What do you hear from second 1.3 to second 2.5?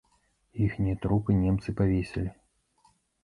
немцы павесілі.